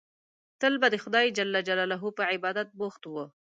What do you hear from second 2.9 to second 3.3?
وو.